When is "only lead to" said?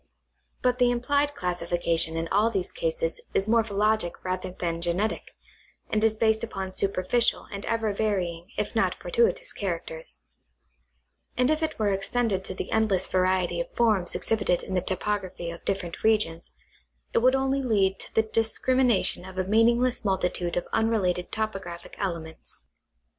17.35-18.15